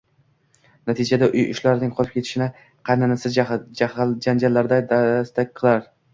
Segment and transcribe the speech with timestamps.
[0.91, 2.47] natijada uy ishlarining qolib ketishini
[2.91, 3.33] qaynanasi
[3.81, 5.89] janjallarda dastak qilar